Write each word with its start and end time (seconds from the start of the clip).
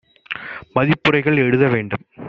மதிப்புரைகள் 0.75 1.37
எழுத 1.37 1.65
வேண்டும் 1.67 2.05